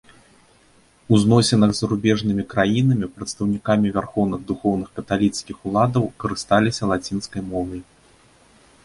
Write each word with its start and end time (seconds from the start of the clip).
У 1.15 1.17
зносінах 1.23 1.73
з 1.73 1.77
зарубежнымі 1.83 2.45
краінамі, 2.53 3.09
прадстаўнікамі 3.19 3.93
вярхоўных 3.97 4.39
духоўных 4.53 4.89
каталіцкіх 4.97 5.57
уладаў 5.73 6.03
карысталіся 6.25 6.83
лацінскай 6.95 7.41
мовай. 7.53 7.81